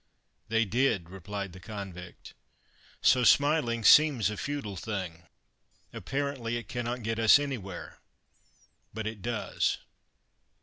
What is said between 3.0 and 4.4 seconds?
So smiling seems a